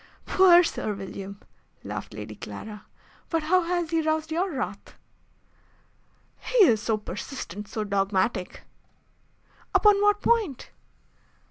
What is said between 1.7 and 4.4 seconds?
laughed Lady Clara. "But how has he roused